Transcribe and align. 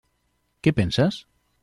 Què 0.67 0.73
penses? 0.81 1.21